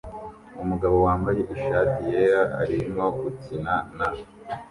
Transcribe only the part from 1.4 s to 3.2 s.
ishati yera arimo